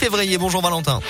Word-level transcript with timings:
février. 0.00 0.38
Bonjour 0.38 0.62
Valentin. 0.62 1.00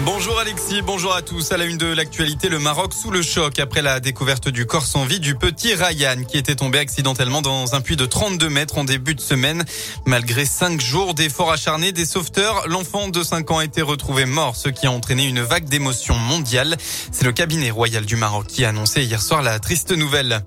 Bonjour 0.00 0.38
Alexis, 0.38 0.80
bonjour 0.80 1.14
à 1.14 1.20
tous. 1.20 1.52
À 1.52 1.58
la 1.58 1.66
une 1.66 1.76
de 1.76 1.84
l'actualité, 1.84 2.48
le 2.48 2.58
Maroc 2.58 2.94
sous 2.94 3.10
le 3.10 3.20
choc 3.20 3.58
après 3.58 3.82
la 3.82 4.00
découverte 4.00 4.48
du 4.48 4.64
corps 4.64 4.86
sans 4.86 5.04
vie 5.04 5.20
du 5.20 5.34
petit 5.34 5.74
Ryan 5.74 6.24
qui 6.26 6.38
était 6.38 6.54
tombé 6.54 6.78
accidentellement 6.78 7.42
dans 7.42 7.74
un 7.74 7.82
puits 7.82 7.96
de 7.96 8.06
32 8.06 8.48
mètres 8.48 8.78
en 8.78 8.84
début 8.84 9.14
de 9.14 9.20
semaine. 9.20 9.62
Malgré 10.06 10.46
cinq 10.46 10.80
jours 10.80 11.12
d'efforts 11.12 11.52
acharnés 11.52 11.92
des 11.92 12.06
sauveteurs, 12.06 12.66
l'enfant 12.66 13.08
de 13.08 13.22
5 13.22 13.50
ans 13.50 13.58
a 13.58 13.64
été 13.64 13.82
retrouvé 13.82 14.24
mort, 14.24 14.56
ce 14.56 14.70
qui 14.70 14.86
a 14.86 14.90
entraîné 14.90 15.26
une 15.26 15.42
vague 15.42 15.66
d'émotions 15.66 16.16
mondiale. 16.16 16.78
C'est 17.12 17.26
le 17.26 17.32
cabinet 17.32 17.70
royal 17.70 18.06
du 18.06 18.16
Maroc 18.16 18.46
qui 18.46 18.64
a 18.64 18.70
annoncé 18.70 19.02
hier 19.04 19.20
soir 19.20 19.42
la 19.42 19.58
triste 19.58 19.92
nouvelle. 19.92 20.42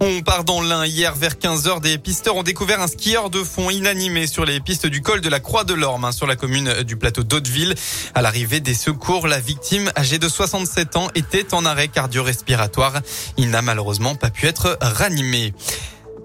On 0.00 0.22
part 0.22 0.44
dans 0.44 0.60
l'Ain. 0.60 0.84
Hier, 0.84 1.14
vers 1.14 1.34
15h, 1.34 1.80
des 1.80 1.98
pisteurs 1.98 2.36
ont 2.36 2.42
découvert 2.42 2.80
un 2.80 2.86
skieur 2.86 3.30
de 3.30 3.42
fond 3.42 3.70
inanimé 3.70 4.26
sur 4.26 4.44
les 4.44 4.60
pistes 4.60 4.86
du 4.86 5.02
col 5.02 5.20
de 5.20 5.28
la 5.28 5.40
Croix 5.40 5.64
de 5.64 5.74
l'Orme, 5.74 6.04
hein, 6.04 6.12
sur 6.12 6.26
la 6.26 6.36
commune 6.36 6.82
du 6.82 6.96
plateau 6.96 7.22
d'Hauteville. 7.22 7.74
À 8.14 8.22
l'arrivée 8.22 8.60
des 8.60 8.74
secours, 8.74 9.28
la 9.28 9.40
victime, 9.40 9.90
âgée 9.96 10.18
de 10.18 10.28
67 10.28 10.96
ans, 10.96 11.08
était 11.14 11.54
en 11.54 11.64
arrêt 11.64 11.88
cardio-respiratoire. 11.88 13.00
Il 13.36 13.50
n'a 13.50 13.62
malheureusement 13.62 14.14
pas 14.14 14.30
pu 14.30 14.46
être 14.46 14.76
ranimé. 14.80 15.54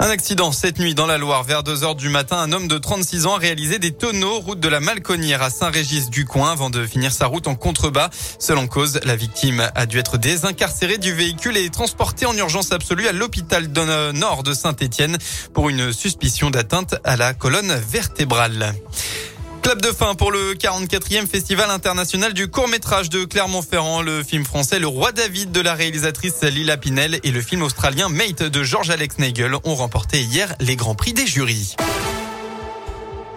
Un 0.01 0.09
accident 0.11 0.53
cette 0.53 0.79
nuit 0.79 0.95
dans 0.95 1.07
la 1.07 1.17
Loire. 1.17 1.43
Vers 1.43 1.61
2 1.61 1.83
heures 1.83 1.95
du 1.95 2.07
matin, 2.07 2.37
un 2.37 2.53
homme 2.53 2.69
de 2.69 2.77
36 2.77 3.25
ans 3.25 3.35
a 3.35 3.37
réalisé 3.37 3.79
des 3.79 3.91
tonneaux 3.91 4.39
route 4.39 4.61
de 4.61 4.69
la 4.69 4.79
Malconnière 4.79 5.41
à 5.41 5.49
Saint-Régis-du-Coin 5.49 6.53
avant 6.53 6.69
de 6.69 6.85
finir 6.85 7.11
sa 7.11 7.27
route 7.27 7.47
en 7.47 7.55
contrebas. 7.55 8.09
Selon 8.39 8.67
cause, 8.67 9.01
la 9.03 9.17
victime 9.17 9.69
a 9.75 9.85
dû 9.85 9.99
être 9.99 10.17
désincarcérée 10.17 10.99
du 10.99 11.13
véhicule 11.13 11.57
et 11.57 11.69
transportée 11.69 12.25
en 12.25 12.35
urgence 12.37 12.71
absolue 12.71 13.09
à 13.09 13.11
l'hôpital 13.11 13.67
nord 14.13 14.43
de 14.43 14.53
Saint-Étienne 14.53 15.17
pour 15.53 15.67
une 15.67 15.91
suspicion 15.91 16.49
d'atteinte 16.49 16.95
à 17.03 17.17
la 17.17 17.33
colonne 17.33 17.73
vertébrale. 17.91 18.73
De 19.81 19.93
fin 19.93 20.13
pour 20.13 20.31
le 20.31 20.55
44e 20.55 21.27
Festival 21.27 21.69
international 21.69 22.33
du 22.33 22.49
court-métrage 22.49 23.09
de 23.09 23.23
Clermont-Ferrand. 23.23 24.01
Le 24.01 24.23
film 24.23 24.43
français 24.43 24.77
Le 24.77 24.87
Roi 24.87 25.13
David 25.13 25.51
de 25.51 25.61
la 25.61 25.73
réalisatrice 25.73 26.41
Lila 26.43 26.75
Pinel 26.75 27.19
et 27.23 27.31
le 27.31 27.41
film 27.41 27.61
australien 27.61 28.09
Mate 28.09 28.43
de 28.43 28.63
George-Alex 28.63 29.19
Nagel 29.19 29.55
ont 29.63 29.75
remporté 29.75 30.21
hier 30.21 30.53
les 30.59 30.75
grands 30.75 30.95
prix 30.95 31.13
des 31.13 31.27
jurys. 31.27 31.75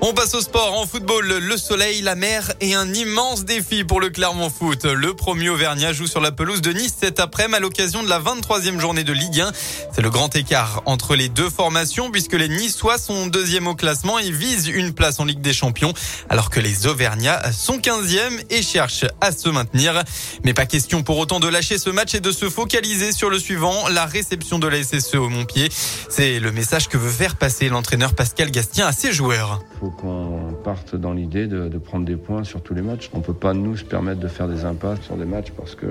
On 0.05 0.15
passe 0.15 0.35
au 0.35 0.41
sport. 0.41 0.75
En 0.75 0.85
football, 0.85 1.29
le 1.29 1.57
soleil, 1.57 2.03
la 2.03 2.17
mer 2.17 2.51
et 2.61 2.75
un 2.75 2.93
immense 2.93 3.45
défi 3.45 3.85
pour 3.85 4.01
le 4.01 4.11
Clermont 4.11 4.51
Foot. 4.51 4.85
Le 4.85 5.15
premier 5.15 5.49
Auvergnat 5.49 5.93
joue 5.93 6.09
sur 6.09 6.21
la 6.21 6.33
pelouse 6.33 6.61
de 6.61 6.73
Nice 6.73 6.95
cet 7.01 7.21
après-midi 7.21 7.55
à 7.55 7.61
l'occasion 7.61 8.03
de 8.03 8.09
la 8.09 8.19
23e 8.19 8.81
journée 8.81 9.05
de 9.05 9.13
Ligue 9.13 9.41
1. 9.41 9.53
C'est 9.93 10.01
le 10.01 10.11
grand 10.11 10.35
écart 10.35 10.83
entre 10.87 11.15
les 11.15 11.29
deux 11.29 11.51
formations 11.51 12.11
puisque 12.11 12.33
les 12.33 12.49
Niçois 12.49 12.99
sont 12.99 13.29
deuxième 13.29 13.69
au 13.69 13.77
classement 13.77 14.19
et 14.19 14.33
visent 14.33 14.67
une 14.67 14.93
place 14.93 15.21
en 15.21 15.25
Ligue 15.25 15.41
des 15.41 15.53
Champions 15.53 15.93
alors 16.29 16.51
que 16.51 16.59
les 16.59 16.89
Auvergnats 16.89 17.53
sont 17.53 17.79
15e 17.79 18.45
et 18.51 18.63
cherchent 18.63 19.07
à 19.21 19.31
se 19.31 19.49
maintenir. 19.51 20.03
Mais 20.45 20.53
pas 20.53 20.67
question 20.67 21.05
pour 21.05 21.19
autant 21.19 21.39
de 21.39 21.47
lâcher 21.47 21.79
ce 21.79 21.91
match 21.91 22.17
et 22.17 22.21
de 22.21 22.33
se 22.33 22.51
focaliser 22.51 23.13
sur 23.13 23.31
le 23.31 23.39
suivant, 23.39 23.87
la 23.89 24.07
réception 24.07 24.59
de 24.59 24.67
la 24.67 24.83
SSE 24.83 25.15
au 25.15 25.29
Montpied. 25.29 25.69
C'est 26.09 26.41
le 26.41 26.51
message 26.51 26.89
que 26.89 26.97
veut 26.97 27.09
faire 27.09 27.37
passer 27.37 27.69
l'entraîneur 27.69 28.15
Pascal 28.15 28.51
Gastien 28.51 28.89
à 28.89 28.93
ses 28.93 29.13
joueurs 29.13 29.61
qu'on 29.97 30.55
parte 30.65 30.97
dans 30.97 31.13
l'idée 31.13 31.47
de, 31.47 31.79
prendre 31.79 32.05
des 32.05 32.17
points 32.17 32.45
sur 32.45 32.63
tous 32.63 32.75
les 32.75 32.83
matchs. 32.83 33.11
On 33.13 33.21
peut 33.21 33.33
pas 33.33 33.55
nous 33.55 33.75
permettre 33.89 34.21
de 34.21 34.29
faire 34.29 34.49
des 34.49 34.65
impasses 34.65 35.01
sur 35.03 35.17
des 35.17 35.25
matchs 35.25 35.51
parce 35.57 35.75
que 35.75 35.87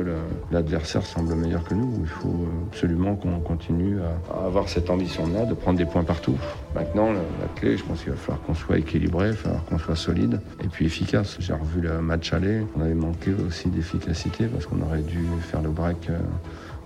l'adversaire 0.51 1.05
semble 1.05 1.35
meilleur 1.35 1.63
que 1.63 1.73
nous. 1.73 1.91
Il 2.01 2.07
faut 2.07 2.47
absolument 2.67 3.15
qu'on 3.15 3.39
continue 3.39 3.99
à, 4.01 4.45
avoir 4.45 4.69
cette 4.69 4.89
ambition-là 4.89 5.45
de 5.45 5.53
prendre 5.53 5.77
des 5.77 5.85
points 5.85 6.03
partout. 6.03 6.37
Maintenant, 6.75 7.11
la, 7.11 7.19
clé, 7.55 7.77
je 7.77 7.83
pense 7.83 8.03
qu'il 8.03 8.11
va 8.11 8.17
falloir 8.17 8.41
qu'on 8.43 8.53
soit 8.53 8.77
équilibré, 8.77 9.27
il 9.27 9.31
va 9.31 9.37
falloir 9.37 9.65
qu'on 9.65 9.77
soit 9.77 9.95
solide 9.95 10.39
et 10.63 10.67
puis 10.67 10.85
efficace. 10.85 11.37
J'ai 11.39 11.53
revu 11.53 11.81
le 11.81 12.01
match 12.01 12.33
aller, 12.33 12.61
on 12.77 12.81
avait 12.81 12.93
manqué 12.93 13.31
aussi 13.47 13.69
d'efficacité 13.69 14.45
parce 14.45 14.65
qu'on 14.65 14.81
aurait 14.81 15.01
dû 15.01 15.19
faire 15.41 15.61
le 15.61 15.69
break 15.69 16.09
euh, 16.09 16.17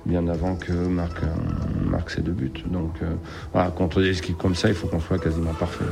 bien 0.05 0.27
avant 0.27 0.55
que 0.55 0.71
marque, 0.71 1.23
marque 1.83 2.11
ses 2.11 2.21
deux 2.21 2.31
buts. 2.31 2.51
Donc 2.67 2.93
euh, 3.01 3.69
contre 3.71 4.01
des 4.01 4.17
équipes 4.17 4.37
comme 4.37 4.55
ça, 4.55 4.69
il 4.69 4.75
faut 4.75 4.87
qu'on 4.87 4.99
soit 4.99 5.19
quasiment 5.19 5.53
parfait. 5.53 5.85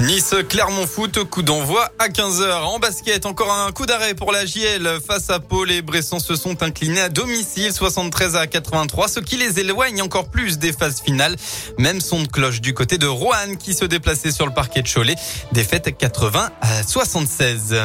Nice 0.00 0.34
Clermont 0.48 0.86
Foot, 0.86 1.24
coup 1.24 1.42
d'envoi 1.42 1.90
à 1.98 2.08
15h. 2.08 2.62
En 2.62 2.78
basket, 2.78 3.26
encore 3.26 3.52
un 3.52 3.70
coup 3.72 3.86
d'arrêt 3.86 4.14
pour 4.14 4.32
la 4.32 4.46
JL 4.46 4.98
face 5.06 5.30
à 5.30 5.40
Pau. 5.40 5.64
Les 5.64 5.82
Bressons 5.82 6.18
se 6.18 6.36
sont 6.36 6.62
inclinés 6.62 7.00
à 7.00 7.08
domicile 7.08 7.72
73 7.72 8.36
à 8.36 8.46
83, 8.46 9.08
ce 9.08 9.20
qui 9.20 9.36
les 9.36 9.60
éloigne 9.60 10.02
encore 10.02 10.28
plus 10.28 10.58
des 10.58 10.72
phases 10.72 11.00
finales. 11.00 11.36
Même 11.78 12.00
son 12.00 12.22
de 12.22 12.28
cloche 12.28 12.60
du 12.60 12.74
côté 12.74 12.98
de 12.98 13.06
Roanne 13.06 13.56
qui 13.58 13.74
se 13.74 13.84
déplaçait 13.84 14.32
sur 14.32 14.46
le 14.46 14.52
parquet 14.52 14.82
de 14.82 14.88
Cholet. 14.88 15.14
Défaite 15.52 15.96
80 15.96 16.50
à 16.60 16.82
76. 16.82 17.76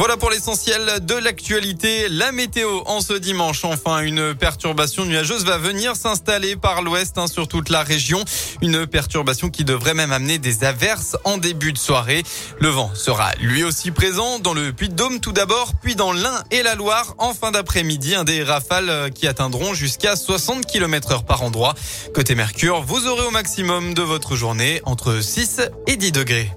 Voilà 0.00 0.16
pour 0.16 0.30
l'essentiel 0.30 1.04
de 1.04 1.14
l'actualité. 1.14 2.08
La 2.08 2.32
météo 2.32 2.80
en 2.86 3.02
ce 3.02 3.12
dimanche. 3.12 3.66
Enfin, 3.66 4.00
une 4.00 4.34
perturbation 4.34 5.04
nuageuse 5.04 5.44
va 5.44 5.58
venir 5.58 5.94
s'installer 5.94 6.56
par 6.56 6.80
l'ouest 6.80 7.18
hein, 7.18 7.26
sur 7.26 7.46
toute 7.46 7.68
la 7.68 7.82
région. 7.82 8.24
Une 8.62 8.86
perturbation 8.86 9.50
qui 9.50 9.62
devrait 9.62 9.92
même 9.92 10.10
amener 10.10 10.38
des 10.38 10.64
averses 10.64 11.18
en 11.24 11.36
début 11.36 11.74
de 11.74 11.78
soirée. 11.78 12.22
Le 12.60 12.68
vent 12.68 12.90
sera 12.94 13.34
lui 13.40 13.62
aussi 13.62 13.90
présent 13.90 14.38
dans 14.38 14.54
le 14.54 14.72
Puy-de-Dôme 14.72 15.20
tout 15.20 15.32
d'abord, 15.32 15.74
puis 15.82 15.96
dans 15.96 16.14
l'Ain 16.14 16.44
et 16.50 16.62
la 16.62 16.76
Loire 16.76 17.14
en 17.18 17.34
fin 17.34 17.50
d'après-midi. 17.50 18.14
Un 18.14 18.24
des 18.24 18.42
rafales 18.42 19.10
qui 19.14 19.26
atteindront 19.26 19.74
jusqu'à 19.74 20.16
60 20.16 20.64
km 20.64 21.12
heure 21.12 21.24
par 21.24 21.42
endroit. 21.42 21.74
Côté 22.14 22.34
Mercure, 22.34 22.80
vous 22.80 23.06
aurez 23.06 23.26
au 23.26 23.30
maximum 23.30 23.92
de 23.92 24.00
votre 24.00 24.34
journée 24.34 24.80
entre 24.86 25.20
6 25.20 25.60
et 25.88 25.96
10 25.96 26.12
degrés. 26.12 26.50